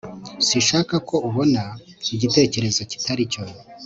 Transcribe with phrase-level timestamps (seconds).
[0.47, 1.63] sinshaka ko ubona
[2.15, 3.41] igitekerezo kitari cyo